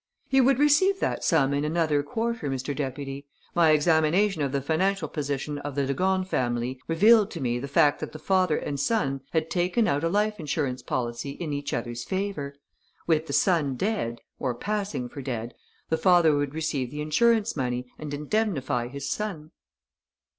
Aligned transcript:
"He 0.27 0.41
would 0.41 0.57
receive 0.57 0.99
that 0.99 1.23
sum 1.23 1.53
in 1.53 1.63
another 1.63 2.01
quarter, 2.01 2.49
Mr. 2.49 2.75
Deputy. 2.75 3.27
My 3.53 3.69
examination 3.69 4.41
of 4.41 4.51
the 4.51 4.59
financial 4.59 5.07
position 5.07 5.59
of 5.59 5.75
the 5.75 5.85
de 5.85 5.93
Gorne 5.93 6.23
family 6.25 6.79
revealed 6.87 7.29
to 7.29 7.39
me 7.39 7.59
the 7.59 7.67
fact 7.67 7.99
that 7.99 8.11
the 8.11 8.17
father 8.17 8.57
and 8.57 8.79
son 8.79 9.21
had 9.29 9.51
taken 9.51 9.87
out 9.87 10.03
a 10.03 10.09
life 10.09 10.39
insurance 10.39 10.81
policy 10.81 11.33
in 11.33 11.53
each 11.53 11.71
other's 11.71 12.03
favour. 12.03 12.55
With 13.05 13.27
the 13.27 13.33
son 13.33 13.75
dead, 13.75 14.21
or 14.39 14.55
passing 14.55 15.07
for 15.07 15.21
dead, 15.21 15.53
the 15.89 15.99
father 15.99 16.35
would 16.35 16.55
receive 16.55 16.89
the 16.89 17.01
insurance 17.03 17.55
money 17.55 17.85
and 17.99 18.11
indemnify 18.11 18.87
his 18.87 19.07
son." 19.07 19.51